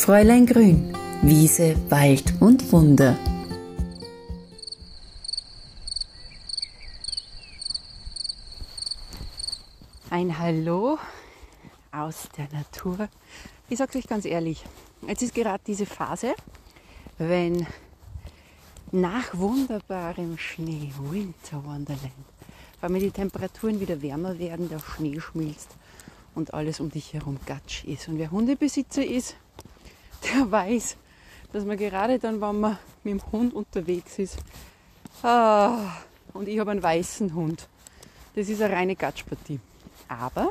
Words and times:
Fräulein 0.00 0.46
Grün, 0.46 0.96
Wiese, 1.20 1.76
Wald 1.90 2.32
und 2.40 2.72
Wunder. 2.72 3.18
Ein 10.08 10.38
Hallo 10.38 10.98
aus 11.92 12.30
der 12.34 12.48
Natur. 12.50 13.10
Ich 13.68 13.76
sage 13.76 13.98
euch 13.98 14.06
ganz 14.06 14.24
ehrlich, 14.24 14.64
jetzt 15.06 15.20
ist 15.20 15.34
gerade 15.34 15.62
diese 15.66 15.84
Phase, 15.84 16.34
wenn 17.18 17.66
nach 18.92 19.34
wunderbarem 19.34 20.38
Schnee, 20.38 20.90
Winter 21.10 21.62
Wonderland, 21.62 22.00
weil 22.80 22.88
mir 22.88 23.00
die 23.00 23.10
Temperaturen 23.10 23.78
wieder 23.80 24.00
wärmer 24.00 24.38
werden, 24.38 24.70
der 24.70 24.78
Schnee 24.78 25.20
schmilzt 25.20 25.68
und 26.34 26.54
alles 26.54 26.80
um 26.80 26.90
dich 26.90 27.12
herum 27.12 27.38
gatsch 27.44 27.84
ist. 27.84 28.08
Und 28.08 28.16
wer 28.16 28.30
Hundebesitzer 28.30 29.04
ist, 29.04 29.36
der 30.34 30.50
weiß, 30.50 30.96
dass 31.52 31.64
man 31.64 31.76
gerade 31.76 32.18
dann, 32.18 32.40
wenn 32.40 32.60
man 32.60 32.78
mit 33.02 33.14
dem 33.14 33.32
Hund 33.32 33.54
unterwegs 33.54 34.18
ist, 34.18 34.38
ah, 35.22 35.96
und 36.32 36.48
ich 36.48 36.58
habe 36.58 36.70
einen 36.70 36.82
weißen 36.82 37.34
Hund, 37.34 37.68
das 38.34 38.48
ist 38.48 38.62
eine 38.62 38.74
reine 38.74 38.96
Gatschpartie. 38.96 39.60
Aber 40.08 40.50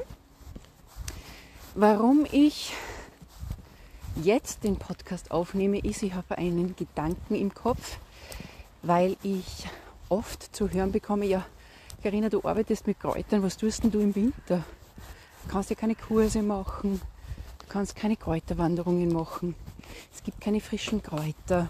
warum 1.75 2.25
ich 2.31 2.73
jetzt 4.23 4.63
den 4.63 4.77
Podcast 4.77 5.31
aufnehme, 5.31 5.79
ist, 5.79 6.03
ich 6.03 6.13
habe 6.13 6.37
einen 6.37 6.75
Gedanken 6.75 7.35
im 7.35 7.53
Kopf, 7.53 7.97
weil 8.81 9.15
ich 9.23 9.67
oft 10.09 10.55
zu 10.55 10.69
hören 10.71 10.91
bekomme, 10.91 11.25
ja, 11.25 11.45
Karina, 12.03 12.29
du 12.29 12.41
arbeitest 12.43 12.87
mit 12.87 12.99
Kräutern, 12.99 13.43
was 13.43 13.57
tust 13.57 13.83
denn 13.83 13.91
du 13.91 13.99
im 13.99 14.15
Winter? 14.15 14.63
Du 15.43 15.51
kannst 15.51 15.69
ja 15.69 15.75
keine 15.75 15.95
Kurse 15.95 16.41
machen, 16.41 17.01
kannst 17.69 17.95
keine 17.95 18.17
Kräuterwanderungen 18.17 19.13
machen, 19.13 19.55
es 20.13 20.23
gibt 20.23 20.41
keine 20.41 20.59
frischen 20.59 21.01
Kräuter. 21.01 21.69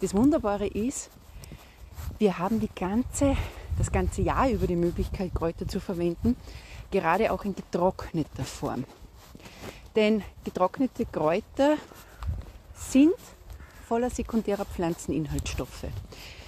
Das 0.00 0.14
Wunderbare 0.14 0.66
ist, 0.66 1.10
wir 2.18 2.38
haben 2.38 2.58
die 2.58 2.70
ganze, 2.74 3.36
das 3.78 3.92
ganze 3.92 4.22
Jahr 4.22 4.48
über 4.48 4.66
die 4.66 4.76
Möglichkeit, 4.76 5.34
Kräuter 5.34 5.68
zu 5.68 5.78
verwenden, 5.78 6.36
gerade 6.90 7.30
auch 7.32 7.44
in 7.44 7.54
getrockneter 7.54 8.44
Form. 8.44 8.84
Denn 9.94 10.22
getrocknete 10.44 11.04
Kräuter 11.06 11.76
sind 12.74 13.14
voller 13.86 14.10
sekundärer 14.10 14.64
Pflanzeninhaltsstoffe. 14.64 15.86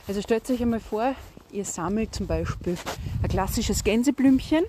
Also 0.08 0.22
stellt 0.22 0.48
euch 0.50 0.62
einmal 0.62 0.80
vor, 0.80 1.14
ihr 1.50 1.64
sammelt 1.64 2.14
zum 2.14 2.26
Beispiel 2.26 2.76
ein 3.22 3.28
klassisches 3.28 3.84
Gänseblümchen. 3.84 4.64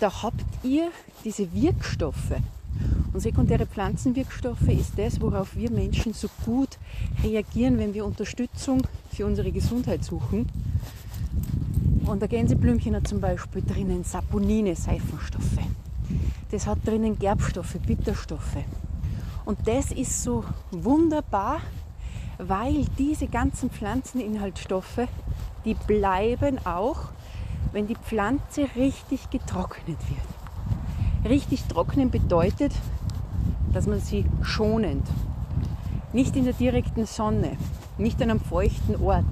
Da 0.00 0.22
habt 0.22 0.44
ihr 0.62 0.90
diese 1.24 1.52
Wirkstoffe. 1.52 2.36
Und 3.12 3.20
sekundäre 3.20 3.66
Pflanzenwirkstoffe 3.66 4.68
ist 4.68 4.92
das, 4.96 5.20
worauf 5.20 5.56
wir 5.56 5.70
Menschen 5.70 6.14
so 6.14 6.28
gut 6.44 6.78
reagieren, 7.22 7.78
wenn 7.78 7.92
wir 7.92 8.04
Unterstützung 8.04 8.86
für 9.12 9.26
unsere 9.26 9.50
Gesundheit 9.50 10.04
suchen. 10.04 10.48
Und 12.06 12.20
der 12.20 12.28
Gänseblümchen 12.28 12.94
hat 12.94 13.08
zum 13.08 13.20
Beispiel 13.20 13.62
drinnen 13.62 14.04
Saponine, 14.04 14.74
Seifenstoffe. 14.76 15.58
Das 16.50 16.66
hat 16.66 16.78
drinnen 16.86 17.18
Gerbstoffe, 17.18 17.76
Bitterstoffe. 17.86 18.64
Und 19.44 19.58
das 19.66 19.92
ist 19.92 20.22
so 20.22 20.44
wunderbar, 20.70 21.60
weil 22.38 22.84
diese 22.98 23.26
ganzen 23.26 23.70
Pflanzeninhaltsstoffe, 23.70 25.08
die 25.64 25.74
bleiben 25.74 26.58
auch, 26.64 27.10
wenn 27.72 27.86
die 27.86 27.96
Pflanze 27.96 28.66
richtig 28.76 29.30
getrocknet 29.30 29.98
wird. 30.08 30.39
Richtig 31.24 31.64
trocknen 31.64 32.10
bedeutet, 32.10 32.72
dass 33.72 33.86
man 33.86 34.00
sie 34.00 34.24
schonend, 34.42 35.06
nicht 36.12 36.34
in 36.34 36.44
der 36.44 36.54
direkten 36.54 37.06
Sonne, 37.06 37.56
nicht 37.98 38.20
an 38.22 38.30
einem 38.30 38.40
feuchten 38.40 38.96
Ort, 39.02 39.24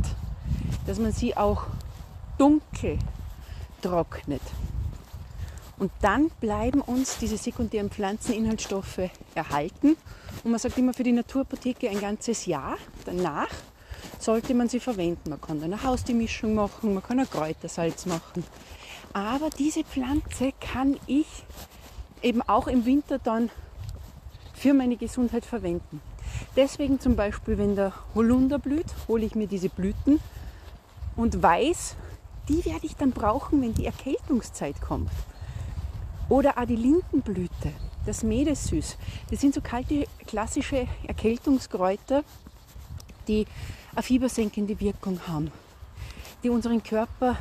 dass 0.86 0.98
man 0.98 1.12
sie 1.12 1.36
auch 1.36 1.64
dunkel 2.36 2.98
trocknet. 3.82 4.42
Und 5.78 5.92
dann 6.00 6.30
bleiben 6.40 6.80
uns 6.80 7.18
diese 7.18 7.36
sekundären 7.36 7.90
Pflanzeninhaltsstoffe 7.90 9.10
erhalten. 9.34 9.96
Und 10.42 10.50
man 10.50 10.58
sagt 10.58 10.76
immer 10.76 10.92
für 10.92 11.04
die 11.04 11.12
Naturapotheke 11.12 11.88
ein 11.88 12.00
ganzes 12.00 12.46
Jahr 12.46 12.76
danach 13.04 13.48
sollte 14.18 14.54
man 14.54 14.68
sie 14.68 14.80
verwenden. 14.80 15.30
Man 15.30 15.40
kann 15.40 15.60
dann 15.60 15.72
eine 15.72 15.82
Haustiermischung 15.82 16.54
machen, 16.54 16.94
man 16.94 17.02
kann 17.02 17.20
ein 17.20 17.30
Kräutersalz 17.30 18.06
machen. 18.06 18.44
Aber 19.12 19.50
diese 19.50 19.84
Pflanze 19.84 20.52
kann 20.60 20.96
ich 21.06 21.26
eben 22.22 22.42
auch 22.42 22.66
im 22.66 22.84
Winter 22.84 23.18
dann 23.18 23.50
für 24.54 24.74
meine 24.74 24.96
Gesundheit 24.96 25.44
verwenden. 25.44 26.00
Deswegen 26.56 27.00
zum 27.00 27.16
Beispiel, 27.16 27.58
wenn 27.58 27.76
der 27.76 27.92
Holunder 28.14 28.58
blüht, 28.58 28.86
hole 29.06 29.24
ich 29.24 29.34
mir 29.34 29.46
diese 29.46 29.68
Blüten 29.68 30.20
und 31.16 31.42
weiß, 31.42 31.96
die 32.48 32.64
werde 32.64 32.86
ich 32.86 32.96
dann 32.96 33.12
brauchen, 33.12 33.62
wenn 33.62 33.74
die 33.74 33.86
Erkältungszeit 33.86 34.80
kommt. 34.80 35.10
Oder 36.28 36.58
auch 36.58 36.64
die 36.64 36.76
Lindenblüte, 36.76 37.72
das 38.06 38.22
Medesüß. 38.22 38.96
Das 39.30 39.40
sind 39.40 39.54
so 39.54 39.60
kalte, 39.60 40.06
klassische 40.26 40.86
Erkältungskräuter, 41.06 42.22
die 43.26 43.46
eine 43.94 44.02
fiebersenkende 44.02 44.78
Wirkung 44.80 45.20
haben, 45.26 45.50
die 46.42 46.50
unseren 46.50 46.82
Körper, 46.82 47.36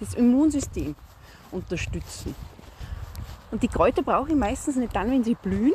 das 0.00 0.14
Immunsystem 0.14 0.94
unterstützen. 1.50 2.34
Und 3.50 3.62
die 3.62 3.68
Kräuter 3.68 4.02
brauche 4.02 4.30
ich 4.30 4.36
meistens 4.36 4.76
nicht 4.76 4.94
dann, 4.94 5.10
wenn 5.10 5.24
sie 5.24 5.34
blühen, 5.34 5.74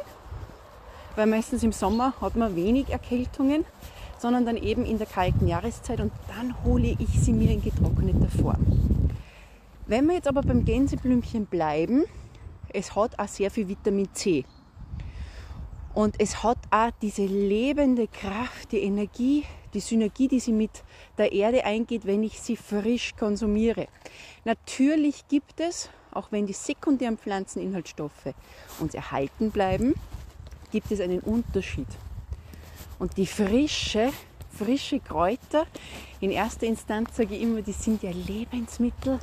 weil 1.15 1.27
meistens 1.27 1.63
im 1.63 1.71
Sommer 1.71 2.13
hat 2.21 2.35
man 2.35 2.55
wenig 2.55 2.89
Erkältungen, 2.89 3.65
sondern 4.17 4.45
dann 4.45 4.57
eben 4.57 4.85
in 4.85 4.97
der 4.97 5.07
kalten 5.07 5.47
Jahreszeit 5.47 5.99
und 5.99 6.11
dann 6.27 6.63
hole 6.63 6.95
ich 6.97 7.19
sie 7.19 7.33
mir 7.33 7.51
in 7.51 7.61
getrockneter 7.61 8.29
Form. 8.41 8.65
Wenn 9.85 10.07
wir 10.07 10.15
jetzt 10.15 10.27
aber 10.27 10.41
beim 10.41 10.63
Gänseblümchen 10.63 11.45
bleiben, 11.45 12.05
es 12.69 12.95
hat 12.95 13.19
auch 13.19 13.27
sehr 13.27 13.51
viel 13.51 13.67
Vitamin 13.67 14.07
C. 14.13 14.45
Und 15.93 16.19
es 16.19 16.41
hat 16.41 16.57
auch 16.71 16.89
diese 17.01 17.25
lebende 17.25 18.07
Kraft, 18.07 18.71
die 18.71 18.79
Energie, 18.79 19.43
die 19.73 19.79
Synergie, 19.79 20.27
die 20.27 20.39
sie 20.39 20.53
mit 20.53 20.83
der 21.17 21.31
Erde 21.33 21.65
eingeht, 21.65 22.05
wenn 22.05 22.23
ich 22.23 22.39
sie 22.39 22.55
frisch 22.55 23.13
konsumiere. 23.15 23.87
Natürlich 24.45 25.27
gibt 25.27 25.59
es, 25.59 25.89
auch 26.13 26.31
wenn 26.31 26.45
die 26.45 26.53
sekundären 26.53 27.17
Pflanzeninhaltsstoffe 27.17 28.33
uns 28.79 28.93
erhalten 28.93 29.51
bleiben, 29.51 29.93
gibt 30.71 30.91
es 30.91 30.99
einen 30.99 31.19
Unterschied. 31.19 31.87
Und 32.99 33.17
die 33.17 33.27
frische, 33.27 34.11
frische 34.49 34.99
Kräuter, 34.99 35.65
in 36.19 36.31
erster 36.31 36.65
Instanz 36.65 37.15
sage 37.15 37.35
ich 37.35 37.41
immer, 37.41 37.61
die 37.61 37.73
sind 37.73 38.03
ja 38.03 38.11
Lebensmittel, 38.11 39.19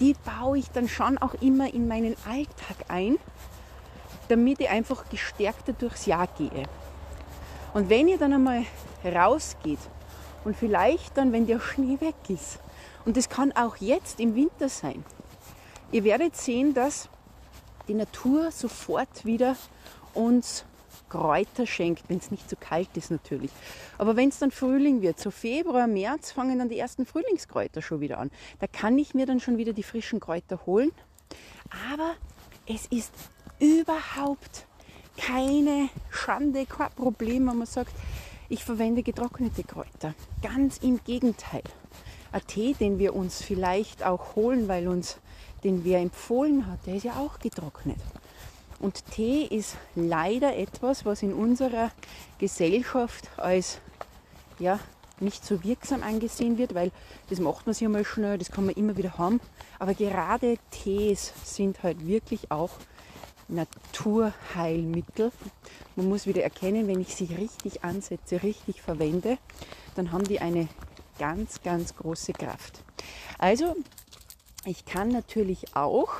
die 0.00 0.14
baue 0.24 0.58
ich 0.58 0.70
dann 0.70 0.88
schon 0.88 1.18
auch 1.18 1.34
immer 1.34 1.72
in 1.72 1.86
meinen 1.86 2.16
Alltag 2.26 2.76
ein, 2.88 3.18
damit 4.28 4.60
ich 4.60 4.68
einfach 4.68 5.08
gestärkter 5.08 5.72
durchs 5.72 6.06
Jahr 6.06 6.26
gehe. 6.38 6.64
Und 7.74 7.88
wenn 7.88 8.08
ihr 8.08 8.18
dann 8.18 8.32
einmal 8.32 8.64
rausgeht 9.04 9.78
und 10.44 10.56
vielleicht 10.56 11.16
dann, 11.16 11.32
wenn 11.32 11.46
der 11.46 11.60
Schnee 11.60 12.00
weg 12.00 12.14
ist, 12.28 12.58
und 13.04 13.16
das 13.16 13.28
kann 13.28 13.52
auch 13.52 13.76
jetzt 13.76 14.20
im 14.20 14.34
Winter 14.34 14.68
sein, 14.68 15.04
ihr 15.92 16.04
werdet 16.04 16.36
sehen, 16.36 16.74
dass 16.74 17.08
die 17.86 17.94
Natur 17.94 18.50
sofort 18.50 19.24
wieder 19.24 19.56
uns 20.14 20.64
Kräuter 21.08 21.66
schenkt, 21.66 22.08
wenn 22.08 22.16
es 22.16 22.30
nicht 22.30 22.48
zu 22.48 22.56
kalt 22.56 22.88
ist 22.94 23.10
natürlich. 23.10 23.50
Aber 23.98 24.16
wenn 24.16 24.30
es 24.30 24.38
dann 24.38 24.50
Frühling 24.50 25.02
wird, 25.02 25.20
so 25.20 25.30
Februar, 25.30 25.86
März, 25.86 26.32
fangen 26.32 26.58
dann 26.58 26.70
die 26.70 26.78
ersten 26.78 27.04
Frühlingskräuter 27.04 27.82
schon 27.82 28.00
wieder 28.00 28.18
an. 28.18 28.30
Da 28.60 28.66
kann 28.66 28.98
ich 28.98 29.12
mir 29.12 29.26
dann 29.26 29.38
schon 29.38 29.58
wieder 29.58 29.74
die 29.74 29.82
frischen 29.82 30.20
Kräuter 30.20 30.64
holen. 30.64 30.90
Aber 31.92 32.14
es 32.66 32.86
ist 32.86 33.12
überhaupt 33.58 34.66
keine 35.18 35.90
Schande, 36.10 36.64
kein 36.64 36.90
Problem, 36.92 37.46
wenn 37.46 37.58
man 37.58 37.66
sagt, 37.66 37.92
ich 38.48 38.64
verwende 38.64 39.02
getrocknete 39.02 39.64
Kräuter. 39.64 40.14
Ganz 40.42 40.78
im 40.78 41.02
Gegenteil. 41.04 41.62
Ein 42.32 42.46
Tee, 42.46 42.72
den 42.72 42.98
wir 42.98 43.14
uns 43.14 43.42
vielleicht 43.42 44.02
auch 44.02 44.34
holen, 44.34 44.66
weil 44.68 44.88
uns 44.88 45.18
den 45.64 45.84
wer 45.84 46.00
empfohlen 46.00 46.66
hat, 46.66 46.86
der 46.86 46.96
ist 46.96 47.04
ja 47.04 47.16
auch 47.16 47.38
getrocknet. 47.38 47.98
Und 48.80 49.04
Tee 49.12 49.44
ist 49.44 49.76
leider 49.94 50.56
etwas, 50.56 51.04
was 51.04 51.22
in 51.22 51.32
unserer 51.32 51.92
Gesellschaft 52.38 53.28
als 53.36 53.78
ja, 54.58 54.80
nicht 55.20 55.44
so 55.44 55.62
wirksam 55.62 56.02
angesehen 56.02 56.58
wird, 56.58 56.74
weil 56.74 56.90
das 57.30 57.38
macht 57.38 57.66
man 57.66 57.74
sich 57.74 57.86
einmal 57.86 58.04
schnell, 58.04 58.38
das 58.38 58.50
kann 58.50 58.66
man 58.66 58.74
immer 58.74 58.96
wieder 58.96 59.18
haben. 59.18 59.40
Aber 59.78 59.94
gerade 59.94 60.56
Tees 60.70 61.32
sind 61.44 61.82
halt 61.82 62.06
wirklich 62.06 62.50
auch 62.50 62.70
Naturheilmittel. 63.48 65.30
Man 65.96 66.08
muss 66.08 66.26
wieder 66.26 66.42
erkennen, 66.42 66.88
wenn 66.88 67.00
ich 67.00 67.14
sie 67.14 67.26
richtig 67.26 67.84
ansetze, 67.84 68.42
richtig 68.42 68.82
verwende, 68.82 69.38
dann 69.94 70.12
haben 70.12 70.24
die 70.24 70.40
eine 70.40 70.68
ganz, 71.18 71.62
ganz 71.62 71.94
große 71.94 72.32
Kraft. 72.32 72.82
Also, 73.38 73.76
ich 74.64 74.84
kann 74.84 75.08
natürlich 75.08 75.76
auch 75.76 76.10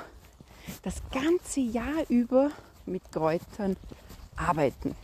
das 0.82 1.02
ganze 1.12 1.60
Jahr 1.60 2.08
über 2.08 2.50
mit 2.86 3.12
Kräutern 3.12 3.76
arbeiten. 4.36 4.96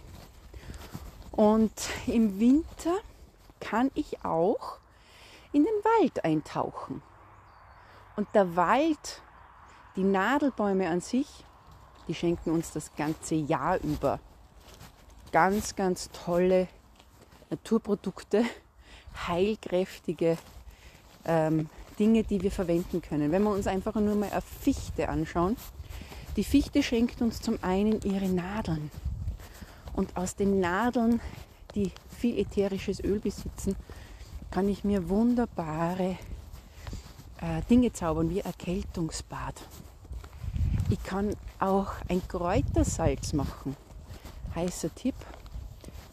Und 1.30 1.72
im 2.06 2.40
Winter 2.40 2.96
kann 3.60 3.90
ich 3.94 4.24
auch 4.24 4.78
in 5.52 5.64
den 5.64 5.84
Wald 5.84 6.24
eintauchen. 6.24 7.02
Und 8.16 8.26
der 8.34 8.56
Wald, 8.56 9.22
die 9.94 10.02
Nadelbäume 10.02 10.88
an 10.88 11.00
sich, 11.00 11.28
die 12.08 12.14
schenken 12.14 12.50
uns 12.50 12.72
das 12.72 12.90
ganze 12.96 13.36
Jahr 13.36 13.78
über 13.78 14.18
ganz, 15.30 15.76
ganz 15.76 16.10
tolle 16.10 16.66
Naturprodukte, 17.50 18.44
heilkräftige 19.28 20.38
ähm, 21.24 21.68
Dinge, 21.98 22.22
die 22.22 22.42
wir 22.42 22.50
verwenden 22.50 23.02
können. 23.02 23.32
Wenn 23.32 23.42
wir 23.42 23.50
uns 23.50 23.66
einfach 23.66 23.94
nur 23.94 24.14
mal 24.14 24.30
eine 24.30 24.42
Fichte 24.42 25.08
anschauen, 25.08 25.56
die 26.36 26.44
Fichte 26.44 26.82
schenkt 26.82 27.20
uns 27.20 27.40
zum 27.40 27.58
einen 27.62 28.00
ihre 28.02 28.28
Nadeln. 28.28 28.90
Und 29.94 30.16
aus 30.16 30.36
den 30.36 30.60
Nadeln, 30.60 31.20
die 31.74 31.90
viel 32.16 32.38
ätherisches 32.38 33.02
Öl 33.02 33.18
besitzen, 33.18 33.74
kann 34.50 34.68
ich 34.68 34.84
mir 34.84 35.08
wunderbare 35.08 36.16
äh, 37.40 37.62
Dinge 37.68 37.92
zaubern, 37.92 38.30
wie 38.30 38.40
Erkältungsbad. 38.40 39.54
Ich 40.90 41.02
kann 41.02 41.34
auch 41.58 41.92
ein 42.08 42.26
Kräutersalz 42.26 43.32
machen. 43.32 43.76
Heißer 44.54 44.94
Tipp. 44.94 45.14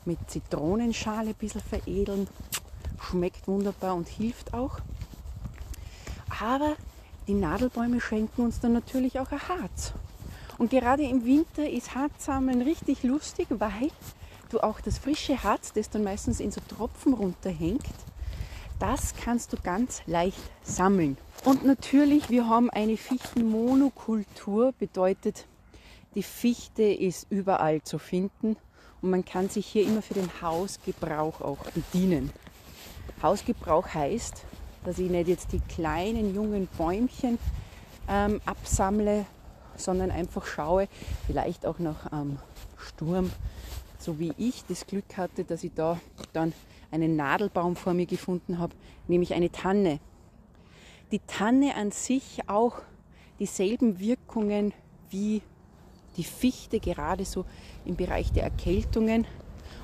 Mit 0.05 0.29
Zitronenschale 0.29 1.29
ein 1.29 1.35
bisschen 1.35 1.61
veredeln. 1.61 2.27
Schmeckt 3.01 3.47
wunderbar 3.47 3.95
und 3.95 4.07
hilft 4.07 4.53
auch. 4.53 4.79
Aber 6.41 6.75
die 7.27 7.33
Nadelbäume 7.33 8.01
schenken 8.01 8.43
uns 8.43 8.59
dann 8.59 8.73
natürlich 8.73 9.19
auch 9.19 9.31
ein 9.31 9.47
Harz. 9.47 9.93
Und 10.57 10.69
gerade 10.69 11.03
im 11.03 11.25
Winter 11.25 11.69
ist 11.69 11.95
Harzsammeln 11.95 12.61
richtig 12.61 13.03
lustig, 13.03 13.47
weil 13.49 13.91
du 14.49 14.59
auch 14.59 14.79
das 14.79 14.97
frische 14.97 15.43
Harz, 15.43 15.73
das 15.73 15.89
dann 15.89 16.03
meistens 16.03 16.39
in 16.39 16.51
so 16.51 16.61
Tropfen 16.67 17.13
runterhängt, 17.13 17.83
das 18.79 19.13
kannst 19.15 19.53
du 19.53 19.57
ganz 19.57 20.01
leicht 20.05 20.37
sammeln. 20.63 21.17
Und 21.43 21.65
natürlich, 21.65 22.29
wir 22.29 22.47
haben 22.47 22.69
eine 22.69 22.97
Fichtenmonokultur, 22.97 24.73
bedeutet, 24.77 25.45
die 26.13 26.23
Fichte 26.23 26.83
ist 26.83 27.27
überall 27.29 27.81
zu 27.83 27.99
finden 27.99 28.55
und 29.01 29.09
man 29.09 29.25
kann 29.25 29.49
sich 29.49 29.65
hier 29.65 29.85
immer 29.85 30.01
für 30.01 30.13
den 30.13 30.29
Hausgebrauch 30.41 31.41
auch 31.41 31.57
bedienen. 31.71 32.31
Hausgebrauch 33.21 33.93
heißt, 33.93 34.45
dass 34.85 34.99
ich 34.99 35.09
nicht 35.09 35.27
jetzt 35.27 35.51
die 35.51 35.59
kleinen 35.59 36.33
jungen 36.33 36.67
Bäumchen 36.77 37.37
ähm, 38.07 38.39
absammle, 38.45 39.25
sondern 39.75 40.11
einfach 40.11 40.45
schaue, 40.45 40.87
vielleicht 41.27 41.65
auch 41.65 41.79
nach 41.79 42.11
einem 42.11 42.37
Sturm, 42.77 43.31
so 43.99 44.19
wie 44.19 44.33
ich 44.37 44.63
das 44.67 44.85
Glück 44.87 45.17
hatte, 45.17 45.43
dass 45.43 45.63
ich 45.63 45.73
da 45.73 45.99
dann 46.33 46.53
einen 46.91 47.15
Nadelbaum 47.15 47.75
vor 47.75 47.93
mir 47.93 48.05
gefunden 48.05 48.59
habe, 48.59 48.75
nämlich 49.07 49.33
eine 49.33 49.51
Tanne. 49.51 49.99
Die 51.11 51.19
Tanne 51.19 51.75
an 51.75 51.91
sich 51.91 52.47
auch 52.47 52.77
dieselben 53.39 53.99
Wirkungen 53.99 54.73
wie 55.09 55.41
die 56.17 56.23
Fichte, 56.23 56.79
gerade 56.79 57.25
so 57.25 57.45
im 57.83 57.95
Bereich 57.95 58.31
der 58.31 58.43
Erkältungen. 58.43 59.25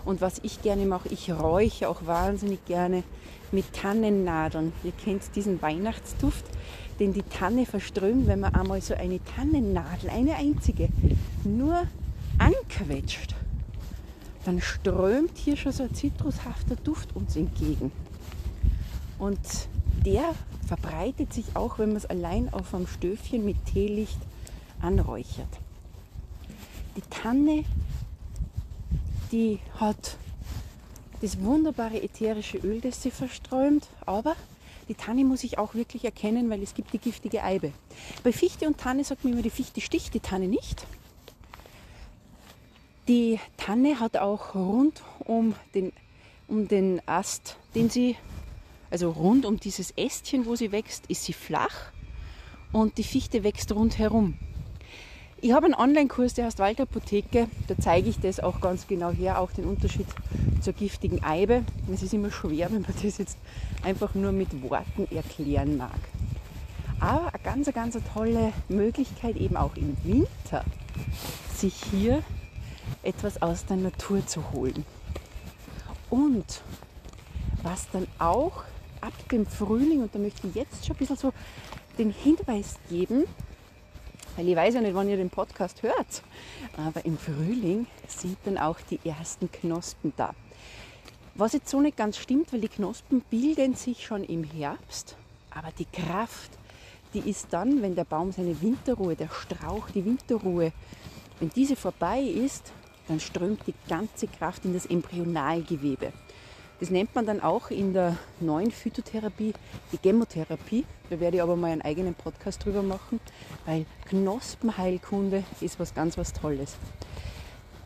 Und 0.05 0.21
was 0.21 0.39
ich 0.43 0.61
gerne 0.61 0.85
mache, 0.85 1.09
ich 1.09 1.31
räuche 1.31 1.87
auch 1.87 2.05
wahnsinnig 2.05 2.65
gerne 2.65 3.03
mit 3.51 3.73
Tannennadeln. 3.73 4.73
Ihr 4.83 4.93
kennt 4.93 5.23
diesen 5.35 5.61
Weihnachtsduft, 5.61 6.45
den 6.99 7.13
die 7.13 7.23
Tanne 7.23 7.65
verströmt, 7.65 8.27
wenn 8.27 8.39
man 8.39 8.55
einmal 8.55 8.81
so 8.81 8.93
eine 8.93 9.19
Tannennadel, 9.35 10.09
eine 10.09 10.35
einzige, 10.35 10.89
nur 11.43 11.83
anquetscht 12.37 13.35
dann 14.45 14.61
strömt 14.61 15.37
hier 15.37 15.55
schon 15.55 15.71
so 15.71 15.83
ein 15.83 15.93
zitrushafter 15.93 16.75
Duft 16.75 17.15
uns 17.15 17.35
entgegen. 17.35 17.91
Und 19.19 19.39
der 20.05 20.33
verbreitet 20.65 21.33
sich 21.33 21.45
auch, 21.55 21.77
wenn 21.77 21.89
man 21.89 21.97
es 21.97 22.05
allein 22.05 22.51
auf 22.51 22.73
einem 22.73 22.87
Stöfchen 22.87 23.45
mit 23.45 23.65
Teelicht 23.65 24.17
anräuchert. 24.81 25.59
Die 26.97 27.03
Tanne, 27.09 27.63
die 29.31 29.59
hat 29.79 30.17
das 31.21 31.39
wunderbare 31.41 32.01
ätherische 32.01 32.57
Öl, 32.57 32.81
das 32.81 33.01
sie 33.01 33.11
verströmt, 33.11 33.87
aber 34.05 34.35
die 34.87 34.95
Tanne 34.95 35.23
muss 35.23 35.43
ich 35.43 35.57
auch 35.57 35.73
wirklich 35.73 36.03
erkennen, 36.03 36.49
weil 36.49 36.61
es 36.61 36.73
gibt 36.73 36.93
die 36.93 36.97
giftige 36.97 37.43
Eibe. 37.43 37.71
Bei 38.23 38.33
Fichte 38.33 38.67
und 38.67 38.77
Tanne 38.77 39.03
sagt 39.03 39.23
man 39.23 39.33
immer, 39.33 39.41
die 39.41 39.49
Fichte 39.49 39.79
sticht, 39.79 40.13
die 40.13 40.19
Tanne 40.19 40.47
nicht. 40.47 40.85
Die 43.07 43.39
Tanne 43.57 43.99
hat 43.99 44.17
auch 44.17 44.55
rund 44.55 45.01
um 45.19 45.55
den, 45.75 45.93
um 46.47 46.67
den 46.67 47.01
Ast, 47.07 47.55
den 47.75 47.89
sie, 47.89 48.17
also 48.89 49.11
rund 49.11 49.45
um 49.45 49.59
dieses 49.59 49.91
Ästchen, 49.91 50.45
wo 50.45 50.55
sie 50.55 50.71
wächst, 50.71 51.05
ist 51.07 51.23
sie 51.23 51.33
flach 51.33 51.91
und 52.71 52.97
die 52.97 53.03
Fichte 53.03 53.43
wächst 53.43 53.71
rundherum. 53.71 54.37
Ich 55.43 55.53
habe 55.53 55.65
einen 55.65 55.73
Online-Kurs, 55.73 56.35
der 56.35 56.45
heißt 56.45 56.59
Waldapotheke. 56.59 57.47
Da 57.67 57.73
zeige 57.81 58.07
ich 58.09 58.19
das 58.19 58.39
auch 58.39 58.61
ganz 58.61 58.85
genau 58.85 59.09
her, 59.09 59.39
auch 59.39 59.51
den 59.51 59.65
Unterschied 59.65 60.05
zur 60.61 60.73
giftigen 60.73 61.23
Eibe. 61.23 61.63
Es 61.91 62.03
ist 62.03 62.13
immer 62.13 62.29
schwer, 62.29 62.71
wenn 62.71 62.83
man 62.83 62.93
das 63.01 63.17
jetzt 63.17 63.39
einfach 63.81 64.13
nur 64.13 64.33
mit 64.33 64.61
Worten 64.61 65.07
erklären 65.09 65.77
mag. 65.77 65.97
Aber 66.99 67.33
eine 67.33 67.43
ganz, 67.43 67.73
ganz 67.73 67.97
tolle 68.13 68.53
Möglichkeit, 68.69 69.35
eben 69.35 69.57
auch 69.57 69.75
im 69.77 69.97
Winter, 70.03 70.63
sich 71.55 71.73
hier 71.89 72.21
etwas 73.01 73.41
aus 73.41 73.65
der 73.65 73.77
Natur 73.77 74.23
zu 74.27 74.51
holen. 74.51 74.85
Und 76.11 76.61
was 77.63 77.89
dann 77.89 78.05
auch 78.19 78.63
ab 79.01 79.13
dem 79.31 79.47
Frühling, 79.47 80.03
und 80.03 80.13
da 80.13 80.19
möchte 80.19 80.45
ich 80.45 80.53
jetzt 80.53 80.85
schon 80.85 80.95
ein 80.95 80.99
bisschen 80.99 81.17
so 81.17 81.33
den 81.97 82.11
Hinweis 82.11 82.75
geben, 82.91 83.23
weil 84.35 84.47
ich 84.47 84.55
weiß 84.55 84.75
ja 84.75 84.81
nicht, 84.81 84.95
wann 84.95 85.09
ihr 85.09 85.17
den 85.17 85.29
Podcast 85.29 85.83
hört, 85.83 86.23
aber 86.77 87.05
im 87.05 87.17
Frühling 87.17 87.87
sind 88.07 88.37
dann 88.45 88.57
auch 88.57 88.79
die 88.89 88.99
ersten 89.03 89.51
Knospen 89.51 90.13
da. 90.15 90.33
Was 91.35 91.53
jetzt 91.53 91.69
so 91.69 91.79
nicht 91.79 91.97
ganz 91.97 92.17
stimmt, 92.17 92.51
weil 92.51 92.61
die 92.61 92.67
Knospen 92.67 93.21
bilden 93.29 93.75
sich 93.75 94.05
schon 94.05 94.23
im 94.23 94.43
Herbst, 94.43 95.15
aber 95.49 95.69
die 95.77 95.85
Kraft, 95.85 96.51
die 97.13 97.29
ist 97.29 97.47
dann, 97.51 97.81
wenn 97.81 97.95
der 97.95 98.03
Baum 98.03 98.31
seine 98.31 98.61
Winterruhe, 98.61 99.15
der 99.15 99.29
Strauch 99.29 99.89
die 99.89 100.05
Winterruhe, 100.05 100.71
wenn 101.39 101.49
diese 101.49 101.75
vorbei 101.75 102.21
ist, 102.21 102.71
dann 103.07 103.19
strömt 103.19 103.65
die 103.67 103.73
ganze 103.89 104.27
Kraft 104.27 104.65
in 104.65 104.73
das 104.73 104.85
Embryonalgewebe. 104.85 106.13
Das 106.81 106.89
nennt 106.89 107.13
man 107.13 107.27
dann 107.27 107.41
auch 107.41 107.69
in 107.69 107.93
der 107.93 108.17
neuen 108.39 108.71
Phytotherapie 108.71 109.53
die 109.91 109.99
Gemotherapie. 109.99 110.83
Da 111.11 111.19
werde 111.19 111.37
ich 111.37 111.43
aber 111.43 111.55
mal 111.55 111.69
einen 111.69 111.83
eigenen 111.83 112.15
Podcast 112.15 112.65
drüber 112.65 112.81
machen, 112.81 113.19
weil 113.67 113.85
Knospenheilkunde 114.09 115.43
ist 115.61 115.79
was 115.79 115.93
ganz 115.93 116.17
was 116.17 116.33
Tolles. 116.33 116.77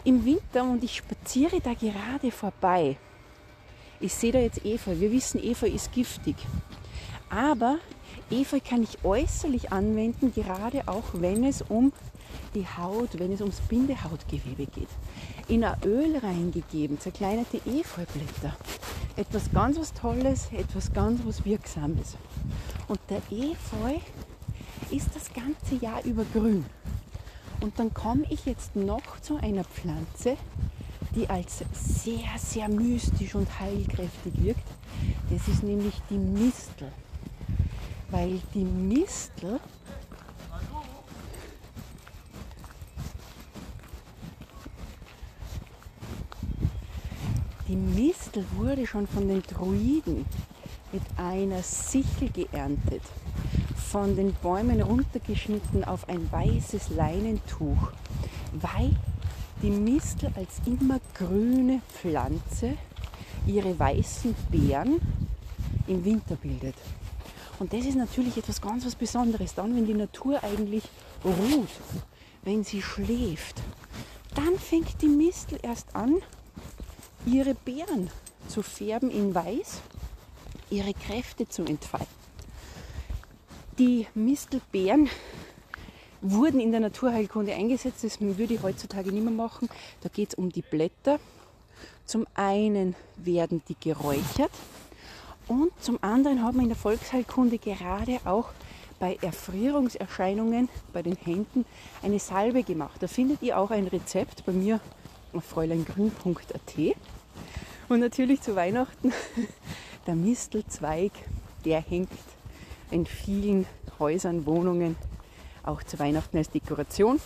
Im 0.06 0.24
Winter 0.24 0.64
und 0.64 0.82
ich 0.82 0.96
spaziere 0.96 1.60
da 1.60 1.74
gerade 1.74 2.32
vorbei. 2.32 2.96
Ich 4.00 4.14
sehe 4.14 4.32
da 4.32 4.40
jetzt 4.40 4.64
Efeu. 4.64 4.98
Wir 4.98 5.12
wissen, 5.12 5.44
Efeu 5.44 5.68
ist 5.68 5.92
giftig. 5.92 6.38
Aber 7.29 7.77
Efeu 8.29 8.60
kann 8.60 8.84
ich 8.84 9.03
äußerlich 9.03 9.72
anwenden, 9.72 10.34
gerade 10.34 10.88
auch 10.88 11.03
wenn 11.13 11.44
es 11.44 11.62
um 11.62 11.91
die 12.53 12.65
Haut, 12.65 13.20
wenn 13.20 13.32
es 13.32 13.41
ums 13.41 13.60
Bindehautgewebe 13.62 14.65
geht. 14.65 14.88
In 15.48 15.63
ein 15.63 15.77
Öl 15.84 16.17
reingegeben, 16.17 17.00
zerkleinerte 17.00 17.58
Efeublätter. 17.58 18.55
Etwas 19.15 19.51
ganz 19.53 19.77
was 19.77 19.94
Tolles, 19.94 20.50
etwas 20.51 20.94
ganz 20.94 21.22
was 21.25 21.46
Wirksames. 21.46 22.17
Und 22.88 23.00
der 23.10 23.22
Efeu 23.32 24.00
ist 24.91 25.10
das 25.13 25.32
ganze 25.34 25.75
Jahr 25.84 26.03
über 26.03 26.25
grün. 26.34 26.65
Und 27.62 27.79
dann 27.79 27.94
komme 27.94 28.25
ich 28.29 28.46
jetzt 28.46 28.75
noch 28.75 29.20
zu 29.22 29.38
einer 29.38 29.63
Pflanze, 29.63 30.38
die 31.15 31.29
als 31.29 31.63
sehr, 31.74 32.38
sehr 32.38 32.67
mystisch 32.70 33.36
und 33.36 33.60
heilkräftig 33.60 34.34
wirkt. 34.44 34.67
Das 35.29 35.48
ist 35.48 35.63
nämlich 35.63 35.94
die 36.10 36.17
Mistel. 36.17 36.91
Weil 38.10 38.40
die 38.54 38.64
Mistel 38.64 39.60
Die 47.68 47.76
Mistel 47.76 48.46
wurde 48.56 48.86
schon 48.86 49.08
von 49.08 49.28
den 49.28 49.42
Druiden 49.42 50.24
mit 50.92 51.02
einer 51.18 51.64
Sichel 51.64 52.30
geerntet, 52.30 53.02
von 53.76 54.16
den 54.16 54.34
Bäumen 54.34 54.82
runtergeschnitten 54.82 55.84
auf 55.84 56.08
ein 56.08 56.32
weißes 56.32 56.90
Leinentuch, 56.90 57.92
weil 58.54 58.96
die 59.64 59.72
Mistel 59.72 60.32
als 60.36 60.62
immergrüne 60.68 61.82
Pflanze 61.90 62.78
ihre 63.48 63.78
weißen 63.80 64.36
Beeren 64.52 65.02
im 65.88 66.06
Winter 66.06 66.36
bildet. 66.36 66.76
Und 67.60 67.74
das 67.74 67.86
ist 67.86 67.96
natürlich 67.96 68.38
etwas 68.38 68.62
ganz 68.62 68.86
was 68.86 68.96
Besonderes. 68.96 69.56
Dann, 69.56 69.76
wenn 69.76 69.86
die 69.86 69.94
Natur 69.94 70.44
eigentlich 70.44 70.84
ruht, 71.24 71.70
wenn 72.44 72.64
sie 72.64 72.82
schläft, 72.82 73.62
dann 74.36 74.60
fängt 74.60 75.02
die 75.02 75.08
Mistel 75.08 75.58
erst 75.62 75.96
an, 75.96 76.16
ihre 77.26 77.56
Beeren 77.56 78.10
zu 78.48 78.62
färben 78.62 79.10
in 79.10 79.34
weiß, 79.34 79.82
ihre 80.70 80.94
Kräfte 80.94 81.48
zu 81.48 81.64
entfalten. 81.64 82.08
Die 83.80 84.08
Mistelbeeren 84.14 85.10
wurden 86.22 86.60
in 86.60 86.72
der 86.72 86.80
Naturheilkunde 86.80 87.54
eingesetzt, 87.54 88.04
das 88.04 88.20
würde 88.22 88.54
ich 88.54 88.64
heutzutage 88.64 89.12
nicht 89.12 89.24
mehr 89.24 89.34
machen. 89.34 89.70
Da 90.02 90.10
geht 90.10 90.30
es 90.30 90.36
um 90.36 90.52
die 90.52 90.62
Blätter. 90.62 91.20
Zum 92.06 92.26
einen 92.36 92.96
werden 93.18 93.62
die 93.68 93.76
geräuchert 93.80 94.52
und 95.48 95.72
zum 95.80 96.00
anderen 96.02 96.44
hat 96.44 96.54
man 96.54 96.64
in 96.64 96.70
der 96.70 96.78
Volksheilkunde 96.78 97.58
gerade 97.58 98.20
auch 98.25 98.50
bei 99.00 99.18
Erfrierungserscheinungen 99.22 100.70
bei 100.94 101.02
den 101.02 101.16
Händen 101.16 101.66
eine 102.02 102.20
Salbe 102.20 102.64
gemacht. 102.64 103.02
Da 103.02 103.08
findet 103.08 103.42
ihr 103.42 103.58
auch 103.58 103.72
ein 103.72 103.88
Rezept 103.88 104.46
bei 104.46 104.52
mir 104.52 104.80
auf 105.34 105.44
fräuleingrün.at. 105.44 106.96
Und 107.90 108.00
natürlich 108.00 108.42
zu 108.42 108.56
Weihnachten 108.56 109.14
der 110.08 110.16
Mistelzweig, 110.16 111.12
der 111.66 111.82
hängt 111.82 112.10
in 112.90 113.06
vielen 113.06 113.68
Häusern, 114.00 114.46
Wohnungen, 114.46 114.96
auch 115.64 115.84
zu 115.84 116.00
Weihnachten 116.00 116.38
als 116.38 116.50
Dekoration 116.50 117.20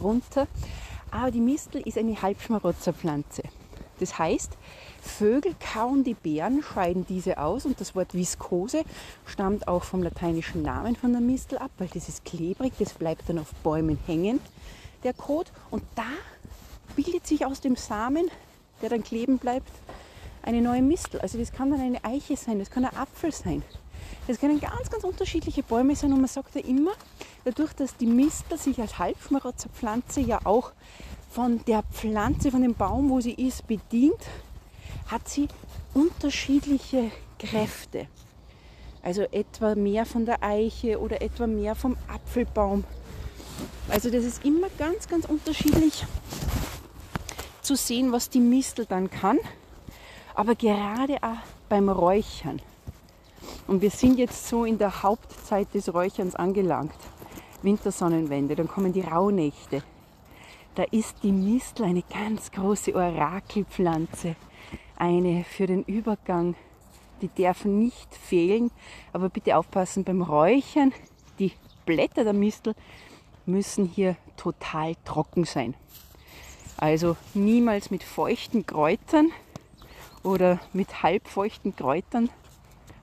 runter. 0.00 0.46
Aber 1.10 1.30
die 1.30 1.40
Mistel 1.40 1.80
ist 1.80 1.96
eine 1.96 2.20
Halbschmarotzerpflanze. 2.20 3.42
Das 3.98 4.18
heißt, 4.18 4.56
Vögel 5.00 5.54
kauen 5.60 6.04
die 6.04 6.14
Beeren, 6.14 6.62
scheiden 6.62 7.06
diese 7.06 7.38
aus 7.38 7.64
und 7.64 7.80
das 7.80 7.94
Wort 7.94 8.14
Viskose 8.14 8.84
stammt 9.26 9.68
auch 9.68 9.84
vom 9.84 10.02
lateinischen 10.02 10.62
Namen 10.62 10.96
von 10.96 11.12
der 11.12 11.20
Mistel 11.20 11.58
ab, 11.58 11.70
weil 11.78 11.88
das 11.88 12.08
ist 12.08 12.24
klebrig, 12.24 12.72
das 12.78 12.94
bleibt 12.94 13.28
dann 13.28 13.38
auf 13.38 13.52
Bäumen 13.62 13.98
hängen, 14.06 14.40
der 15.04 15.12
Kot. 15.12 15.52
Und 15.70 15.82
da 15.94 16.08
bildet 16.96 17.26
sich 17.26 17.46
aus 17.46 17.60
dem 17.60 17.76
Samen, 17.76 18.30
der 18.82 18.90
dann 18.90 19.02
kleben 19.02 19.38
bleibt, 19.38 19.70
eine 20.42 20.60
neue 20.60 20.82
Mistel. 20.82 21.20
Also 21.20 21.38
das 21.38 21.52
kann 21.52 21.70
dann 21.70 21.80
eine 21.80 22.04
Eiche 22.04 22.36
sein, 22.36 22.58
das 22.58 22.70
kann 22.70 22.84
ein 22.84 22.96
Apfel 22.96 23.32
sein. 23.32 23.62
Das 24.26 24.38
können 24.40 24.60
ganz, 24.60 24.90
ganz 24.90 25.04
unterschiedliche 25.04 25.62
Bäume 25.62 25.96
sein 25.96 26.12
und 26.12 26.20
man 26.20 26.28
sagt 26.28 26.54
ja 26.54 26.60
immer, 26.62 26.92
dadurch, 27.44 27.72
dass 27.72 27.96
die 27.96 28.06
Mistel 28.06 28.58
sich 28.58 28.80
als 28.80 28.98
Halbschmarotzerpflanze 28.98 30.20
ja 30.20 30.40
auch 30.44 30.72
von 31.30 31.64
der 31.66 31.82
Pflanze, 31.92 32.50
von 32.50 32.62
dem 32.62 32.74
Baum, 32.74 33.10
wo 33.10 33.20
sie 33.20 33.32
ist, 33.32 33.66
bedient, 33.66 34.18
hat 35.08 35.28
sie 35.28 35.48
unterschiedliche 35.94 37.10
Kräfte. 37.38 38.06
Also 39.02 39.22
etwa 39.22 39.74
mehr 39.74 40.06
von 40.06 40.26
der 40.26 40.42
Eiche 40.42 41.00
oder 41.00 41.22
etwa 41.22 41.46
mehr 41.46 41.74
vom 41.74 41.96
Apfelbaum. 42.08 42.84
Also 43.88 44.10
das 44.10 44.24
ist 44.24 44.44
immer 44.44 44.68
ganz, 44.78 45.08
ganz 45.08 45.24
unterschiedlich 45.24 46.04
zu 47.62 47.74
sehen, 47.74 48.12
was 48.12 48.28
die 48.30 48.40
Mistel 48.40 48.86
dann 48.86 49.10
kann. 49.10 49.38
Aber 50.34 50.54
gerade 50.54 51.16
auch 51.22 51.42
beim 51.68 51.88
Räuchern. 51.88 52.60
Und 53.66 53.82
wir 53.82 53.90
sind 53.90 54.18
jetzt 54.18 54.48
so 54.48 54.64
in 54.64 54.78
der 54.78 55.02
Hauptzeit 55.02 55.72
des 55.74 55.92
Räucherns 55.92 56.34
angelangt. 56.34 56.94
Wintersonnenwende, 57.62 58.54
dann 58.54 58.68
kommen 58.68 58.92
die 58.92 59.00
Rauhnächte. 59.00 59.82
Da 60.74 60.84
ist 60.84 61.16
die 61.22 61.32
Mistel 61.32 61.84
eine 61.84 62.02
ganz 62.02 62.52
große 62.52 62.94
Orakelpflanze. 62.94 64.36
Eine 64.98 65.44
für 65.44 65.68
den 65.68 65.84
Übergang. 65.84 66.56
Die 67.22 67.28
dürfen 67.28 67.78
nicht 67.78 68.12
fehlen. 68.14 68.72
Aber 69.12 69.28
bitte 69.28 69.56
aufpassen 69.56 70.02
beim 70.02 70.22
Räuchern. 70.22 70.92
Die 71.38 71.52
Blätter 71.86 72.24
der 72.24 72.32
Mistel 72.32 72.74
müssen 73.46 73.86
hier 73.86 74.16
total 74.36 74.96
trocken 75.04 75.44
sein. 75.44 75.74
Also 76.76 77.16
niemals 77.32 77.92
mit 77.92 78.02
feuchten 78.02 78.66
Kräutern 78.66 79.30
oder 80.24 80.58
mit 80.72 81.02
halbfeuchten 81.04 81.76
Kräutern 81.76 82.28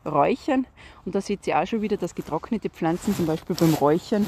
räuchern. 0.05 0.67
Und 1.05 1.15
da 1.15 1.21
seht 1.21 1.47
ihr 1.47 1.59
auch 1.59 1.65
schon 1.65 1.81
wieder, 1.81 1.97
dass 1.97 2.13
getrocknete 2.13 2.69
Pflanzen 2.69 3.15
zum 3.15 3.25
Beispiel 3.25 3.55
beim 3.55 3.73
Räuchern, 3.73 4.27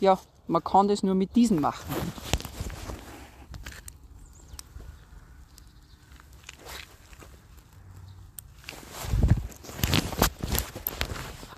ja, 0.00 0.18
man 0.46 0.62
kann 0.62 0.88
das 0.88 1.02
nur 1.02 1.14
mit 1.16 1.34
diesen 1.34 1.60
machen. 1.60 1.94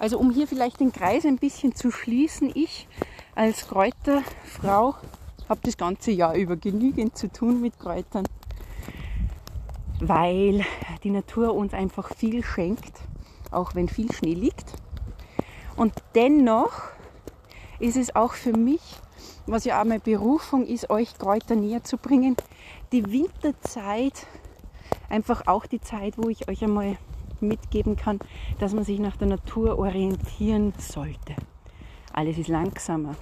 Also 0.05 0.19
um 0.19 0.31
hier 0.31 0.47
vielleicht 0.47 0.81
den 0.81 0.93
Kreis 0.93 1.25
ein 1.25 1.39
bisschen 1.39 1.75
zu 1.75 1.91
schließen, 1.91 2.53
ich 2.55 2.89
als 3.35 3.67
Kräuterfrau 3.69 4.97
habe 5.49 5.61
das 5.63 5.79
ganze 5.79 6.11
Jahr 6.11 6.35
über 6.35 6.57
genügend 6.57 7.17
zu 7.17 7.33
tun 7.33 7.63
mit 7.63 7.79
Kräutern, 7.79 8.27
weil 10.01 10.63
die 11.05 11.09
Natur 11.09 11.55
uns 11.55 11.73
einfach 11.73 12.15
viel 12.15 12.45
schenkt, 12.45 13.01
auch 13.51 13.75
wenn 13.75 13.89
viel 13.89 14.13
Schnee 14.13 14.35
liegt. 14.35 14.75
Und 15.75 15.95
dennoch 16.15 16.83
ist 17.79 17.97
es 17.97 18.15
auch 18.15 18.35
für 18.35 18.53
mich, 18.53 18.83
was 19.47 19.65
ja 19.65 19.81
auch 19.81 19.87
meine 19.87 20.01
Berufung 20.01 20.67
ist, 20.67 20.91
euch 20.91 21.17
Kräuter 21.17 21.57
näher 21.57 21.83
zu 21.83 21.97
bringen, 21.97 22.37
die 22.93 23.11
Winterzeit 23.11 24.27
einfach 25.09 25.47
auch 25.47 25.65
die 25.65 25.81
Zeit, 25.81 26.19
wo 26.19 26.29
ich 26.29 26.47
euch 26.47 26.63
einmal 26.63 26.99
mitgeben 27.49 27.97
kann, 27.97 28.19
dass 28.59 28.75
man 28.75 28.85
sich 28.85 28.99
nach 28.99 29.17
der 29.17 29.29
Natur 29.29 29.79
orientieren 29.79 30.73
sollte. 30.79 31.35
Alles 32.13 32.39
ist 32.39 32.49
langsamer, 32.49 33.17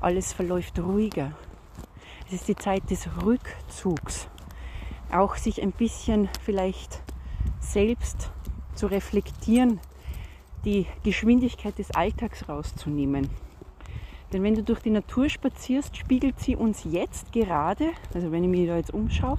alles 0.00 0.32
verläuft 0.32 0.78
ruhiger. 0.78 1.32
Es 2.26 2.34
ist 2.34 2.48
die 2.48 2.56
Zeit 2.56 2.90
des 2.90 3.08
Rückzugs. 3.24 4.28
Auch 5.10 5.36
sich 5.36 5.62
ein 5.62 5.72
bisschen 5.72 6.28
vielleicht 6.42 7.02
selbst 7.60 8.30
zu 8.74 8.86
reflektieren, 8.86 9.80
die 10.64 10.86
Geschwindigkeit 11.02 11.78
des 11.78 11.90
Alltags 11.90 12.48
rauszunehmen. 12.48 13.28
Denn 14.32 14.42
wenn 14.42 14.54
du 14.54 14.62
durch 14.62 14.80
die 14.80 14.90
Natur 14.90 15.28
spazierst, 15.28 15.96
spiegelt 15.96 16.40
sie 16.40 16.56
uns 16.56 16.84
jetzt 16.84 17.32
gerade, 17.32 17.90
also 18.14 18.32
wenn 18.32 18.44
ich 18.44 18.50
mich 18.50 18.66
da 18.66 18.76
jetzt 18.76 18.94
umschaue, 18.94 19.38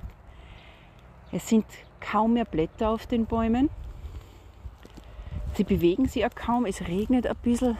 es 1.32 1.48
sind 1.48 1.66
kaum 2.12 2.34
mehr 2.34 2.46
Blätter 2.46 2.90
auf 2.90 3.08
den 3.08 3.26
Bäumen. 3.26 3.70
Sie 5.54 5.64
bewegen 5.64 6.08
sich 6.08 6.26
auch 6.26 6.36
kaum, 6.36 6.66
es 6.66 6.82
regnet 6.88 7.28
ein 7.28 7.36
bisschen 7.42 7.78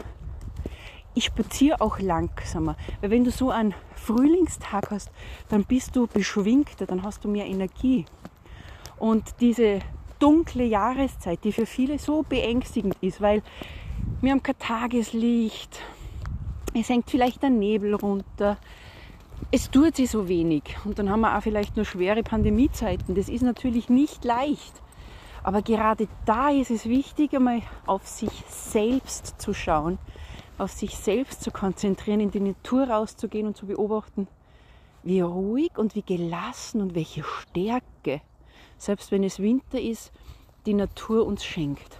ich 1.14 1.24
spaziere 1.24 1.80
auch 1.80 1.98
langsamer. 1.98 2.76
Weil 3.00 3.10
wenn 3.10 3.24
du 3.24 3.30
so 3.30 3.50
einen 3.50 3.74
Frühlingstag 3.94 4.90
hast, 4.90 5.10
dann 5.48 5.64
bist 5.64 5.96
du 5.96 6.06
beschwingter, 6.06 6.86
dann 6.86 7.02
hast 7.02 7.24
du 7.24 7.28
mehr 7.28 7.46
Energie. 7.46 8.04
Und 8.98 9.34
diese 9.40 9.78
dunkle 10.18 10.64
Jahreszeit, 10.64 11.42
die 11.44 11.52
für 11.52 11.66
viele 11.66 11.98
so 11.98 12.22
beängstigend 12.22 12.96
ist, 13.00 13.20
weil 13.20 13.42
wir 14.20 14.32
haben 14.32 14.42
kein 14.42 14.58
Tageslicht, 14.58 15.80
es 16.74 16.88
hängt 16.88 17.10
vielleicht 17.10 17.42
der 17.42 17.50
Nebel 17.50 17.94
runter, 17.94 18.56
es 19.54 19.70
tut 19.70 19.96
sich 19.96 20.10
so 20.10 20.28
wenig. 20.28 20.64
Und 20.84 20.98
dann 20.98 21.10
haben 21.10 21.20
wir 21.20 21.36
auch 21.36 21.42
vielleicht 21.42 21.76
nur 21.76 21.84
schwere 21.84 22.22
Pandemiezeiten. 22.22 23.14
Das 23.14 23.28
ist 23.28 23.42
natürlich 23.42 23.88
nicht 23.88 24.24
leicht. 24.24 24.82
Aber 25.42 25.62
gerade 25.62 26.08
da 26.24 26.50
ist 26.50 26.70
es 26.70 26.86
wichtig, 26.86 27.34
einmal 27.34 27.62
auf 27.86 28.06
sich 28.06 28.32
selbst 28.48 29.40
zu 29.40 29.54
schauen 29.54 29.98
auf 30.58 30.70
sich 30.70 30.96
selbst 30.96 31.42
zu 31.42 31.50
konzentrieren, 31.50 32.20
in 32.20 32.30
die 32.30 32.40
Natur 32.40 32.88
rauszugehen 32.88 33.46
und 33.46 33.56
zu 33.56 33.66
beobachten, 33.66 34.28
wie 35.02 35.20
ruhig 35.20 35.76
und 35.76 35.94
wie 35.94 36.02
gelassen 36.02 36.80
und 36.80 36.94
welche 36.94 37.24
Stärke, 37.24 38.20
selbst 38.78 39.10
wenn 39.10 39.24
es 39.24 39.40
Winter 39.40 39.80
ist, 39.80 40.12
die 40.66 40.74
Natur 40.74 41.26
uns 41.26 41.44
schenkt. 41.44 41.98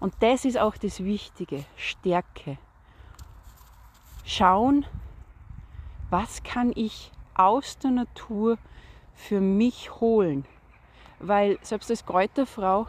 Und 0.00 0.14
das 0.20 0.44
ist 0.44 0.58
auch 0.58 0.76
das 0.76 1.04
Wichtige, 1.04 1.64
Stärke. 1.76 2.58
Schauen, 4.24 4.86
was 6.10 6.42
kann 6.42 6.72
ich 6.74 7.10
aus 7.34 7.78
der 7.78 7.92
Natur 7.92 8.58
für 9.14 9.40
mich 9.40 10.00
holen. 10.00 10.44
Weil 11.18 11.58
selbst 11.62 11.90
als 11.90 12.04
Kräuterfrau 12.04 12.86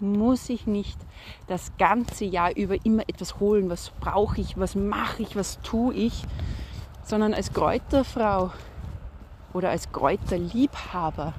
muss 0.00 0.48
ich 0.48 0.66
nicht 0.66 0.98
das 1.46 1.72
ganze 1.78 2.24
Jahr 2.24 2.56
über 2.56 2.84
immer 2.84 3.02
etwas 3.08 3.38
holen, 3.38 3.70
was 3.70 3.90
brauche 4.00 4.40
ich, 4.40 4.58
was 4.58 4.74
mache 4.74 5.22
ich, 5.22 5.36
was 5.36 5.60
tue 5.62 5.94
ich, 5.94 6.24
sondern 7.04 7.32
als 7.32 7.52
Kräuterfrau 7.52 8.52
oder 9.52 9.70
als 9.70 9.92
Kräuterliebhaber 9.92 11.34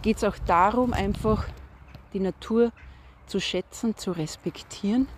geht 0.00 0.16
es 0.16 0.24
auch 0.24 0.38
darum, 0.46 0.92
einfach 0.92 1.46
die 2.12 2.20
Natur 2.20 2.72
zu 3.26 3.40
schätzen, 3.40 3.96
zu 3.96 4.12
respektieren. 4.12 5.08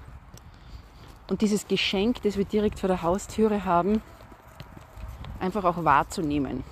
Und 1.29 1.41
dieses 1.41 1.67
Geschenk, 1.69 2.23
das 2.23 2.37
wir 2.37 2.45
direkt 2.45 2.81
vor 2.81 2.89
der 2.89 3.03
Haustüre 3.03 3.65
haben, 3.65 4.03
einfach 5.41 5.65
auch 5.65 5.85
wahrzunehmen. 5.85 6.65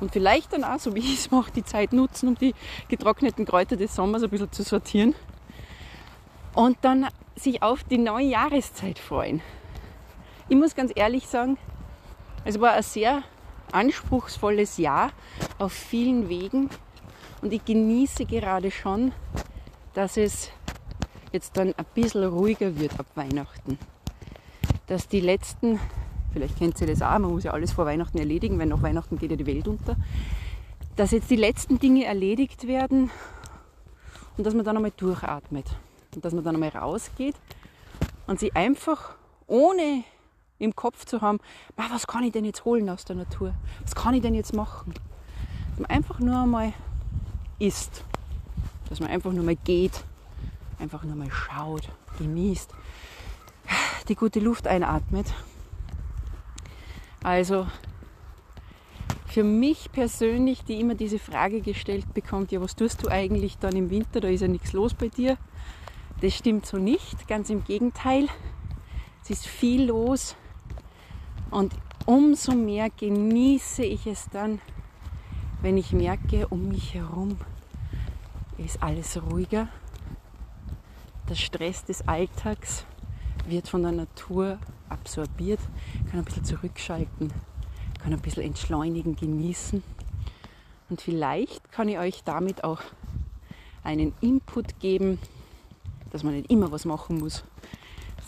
Und 0.00 0.12
vielleicht 0.12 0.52
dann 0.52 0.64
auch, 0.64 0.78
so 0.78 0.94
wie 0.94 1.00
ich 1.12 1.18
es 1.18 1.30
mache, 1.30 1.50
die 1.52 1.64
Zeit 1.64 1.92
nutzen, 1.92 2.28
um 2.28 2.34
die 2.34 2.54
getrockneten 2.88 3.44
Kräuter 3.44 3.76
des 3.76 3.94
Sommers 3.94 4.22
ein 4.22 4.30
bisschen 4.30 4.52
zu 4.52 4.62
sortieren. 4.62 5.14
Und 6.54 6.78
dann 6.82 7.08
sich 7.36 7.62
auf 7.62 7.84
die 7.84 7.98
neue 7.98 8.26
Jahreszeit 8.26 8.98
freuen. 8.98 9.40
Ich 10.48 10.56
muss 10.56 10.74
ganz 10.74 10.92
ehrlich 10.94 11.26
sagen, 11.26 11.58
es 12.44 12.60
war 12.60 12.72
ein 12.72 12.82
sehr 12.82 13.22
anspruchsvolles 13.72 14.78
Jahr 14.78 15.10
auf 15.58 15.72
vielen 15.72 16.28
Wegen 16.28 16.70
und 17.42 17.52
ich 17.52 17.64
genieße 17.64 18.24
gerade 18.24 18.70
schon, 18.70 19.12
dass 19.94 20.16
es 20.16 20.50
jetzt 21.32 21.56
dann 21.56 21.74
ein 21.76 21.86
bisschen 21.94 22.24
ruhiger 22.24 22.78
wird 22.78 22.98
ab 22.98 23.06
Weihnachten. 23.14 23.78
Dass 24.86 25.08
die 25.08 25.20
letzten, 25.20 25.78
vielleicht 26.32 26.58
kennt 26.58 26.80
ihr 26.80 26.86
das 26.86 27.02
auch, 27.02 27.18
man 27.18 27.30
muss 27.30 27.44
ja 27.44 27.52
alles 27.52 27.72
vor 27.72 27.86
Weihnachten 27.86 28.18
erledigen, 28.18 28.58
weil 28.58 28.66
nach 28.66 28.82
Weihnachten 28.82 29.18
geht 29.18 29.30
ja 29.30 29.36
die 29.36 29.46
Welt 29.46 29.68
unter, 29.68 29.96
dass 30.96 31.10
jetzt 31.10 31.30
die 31.30 31.36
letzten 31.36 31.78
Dinge 31.78 32.04
erledigt 32.04 32.66
werden 32.66 33.10
und 34.36 34.44
dass 34.44 34.54
man 34.54 34.64
dann 34.64 34.76
einmal 34.76 34.92
durchatmet 34.96 35.66
und 36.14 36.24
dass 36.24 36.32
man 36.32 36.44
dann 36.44 36.54
einmal 36.54 36.70
rausgeht 36.70 37.36
und 38.26 38.40
sich 38.40 38.54
einfach 38.56 39.14
ohne 39.46 40.04
im 40.58 40.74
Kopf 40.74 41.04
zu 41.04 41.20
haben, 41.20 41.38
was 41.76 42.06
kann 42.06 42.24
ich 42.24 42.32
denn 42.32 42.44
jetzt 42.44 42.64
holen 42.64 42.88
aus 42.88 43.04
der 43.04 43.16
Natur? 43.16 43.54
Was 43.82 43.94
kann 43.94 44.14
ich 44.14 44.22
denn 44.22 44.34
jetzt 44.34 44.54
machen? 44.54 44.94
Dass 45.70 45.80
man 45.80 45.90
einfach 45.90 46.18
nur 46.18 46.36
einmal 46.36 46.72
ist. 47.58 48.04
Dass 48.88 49.00
man 49.00 49.10
einfach 49.10 49.32
nur 49.32 49.44
mal 49.44 49.56
geht. 49.56 50.04
Einfach 50.78 51.02
nur 51.04 51.16
mal 51.16 51.30
schaut, 51.30 51.88
genießt. 52.18 52.70
Die 54.08 54.14
gute 54.14 54.40
Luft 54.40 54.66
einatmet. 54.66 55.26
Also 57.22 57.66
für 59.26 59.44
mich 59.44 59.92
persönlich, 59.92 60.64
die 60.64 60.80
immer 60.80 60.94
diese 60.94 61.18
Frage 61.18 61.60
gestellt 61.60 62.14
bekommt, 62.14 62.50
ja, 62.50 62.60
was 62.60 62.76
tust 62.76 63.04
du 63.04 63.08
eigentlich 63.08 63.58
dann 63.58 63.76
im 63.76 63.90
Winter? 63.90 64.20
Da 64.20 64.28
ist 64.28 64.40
ja 64.40 64.48
nichts 64.48 64.72
los 64.72 64.94
bei 64.94 65.08
dir. 65.08 65.36
Das 66.20 66.34
stimmt 66.34 66.66
so 66.66 66.78
nicht, 66.78 67.28
ganz 67.28 67.50
im 67.50 67.62
Gegenteil. 67.64 68.28
Es 69.22 69.30
ist 69.30 69.46
viel 69.46 69.84
los 69.84 70.34
und 71.50 71.74
umso 72.06 72.52
mehr 72.52 72.88
genieße 72.90 73.84
ich 73.84 74.06
es 74.06 74.28
dann, 74.30 74.60
wenn 75.60 75.76
ich 75.76 75.92
merke, 75.92 76.48
um 76.48 76.68
mich 76.68 76.94
herum 76.94 77.36
ist 78.56 78.82
alles 78.82 79.20
ruhiger. 79.22 79.68
Der 81.28 81.34
Stress 81.34 81.84
des 81.84 82.08
Alltags 82.08 82.86
wird 83.50 83.68
von 83.68 83.82
der 83.82 83.92
Natur 83.92 84.58
absorbiert, 84.88 85.60
kann 86.10 86.20
ein 86.20 86.24
bisschen 86.24 86.44
zurückschalten, 86.44 87.32
kann 88.02 88.12
ein 88.12 88.20
bisschen 88.20 88.44
entschleunigen, 88.44 89.16
genießen. 89.16 89.82
Und 90.90 91.00
vielleicht 91.00 91.70
kann 91.72 91.88
ich 91.88 91.98
euch 91.98 92.22
damit 92.24 92.64
auch 92.64 92.80
einen 93.82 94.14
Input 94.20 94.80
geben, 94.80 95.18
dass 96.10 96.22
man 96.22 96.34
nicht 96.34 96.50
immer 96.50 96.72
was 96.72 96.84
machen 96.84 97.18
muss, 97.18 97.44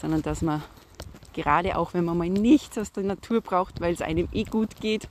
sondern 0.00 0.22
dass 0.22 0.42
man 0.42 0.62
gerade 1.32 1.76
auch 1.76 1.94
wenn 1.94 2.04
man 2.04 2.18
mal 2.18 2.28
nichts 2.28 2.76
aus 2.78 2.92
der 2.92 3.04
Natur 3.04 3.40
braucht, 3.40 3.80
weil 3.80 3.92
es 3.92 4.02
einem 4.02 4.28
eh 4.32 4.44
gut 4.44 4.80
geht, 4.80 5.08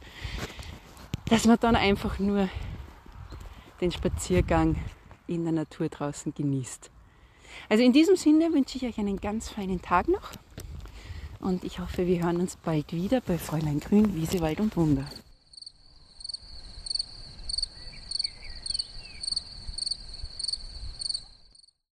dass 1.30 1.46
man 1.46 1.58
dann 1.60 1.76
einfach 1.76 2.20
nur 2.20 2.50
den 3.82 3.92
Spaziergang 3.92 4.76
in 5.28 5.44
der 5.44 5.54
Natur 5.54 5.90
draußen 5.90 6.34
genießt. 6.34 6.92
Also 7.68 7.84
in 7.84 7.94
diesem 7.94 8.16
Sinne 8.16 8.54
wünsche 8.54 8.78
ich 8.78 8.86
euch 8.86 8.98
einen 8.98 9.20
ganz 9.20 9.50
feinen 9.50 9.82
Tag 9.82 10.08
noch 10.08 10.32
und 11.40 11.64
ich 11.64 11.80
hoffe, 11.80 12.06
wir 12.06 12.24
hören 12.24 12.38
uns 12.38 12.58
bald 12.58 12.92
wieder 12.94 13.22
bei 13.22 13.38
Fräulein 13.38 13.80
Grün, 13.80 14.16
Wiese, 14.16 14.42
Wald 14.42 14.60
und 14.60 14.76
Wunder. 14.76 15.06